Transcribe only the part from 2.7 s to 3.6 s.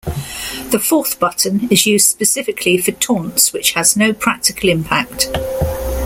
for taunts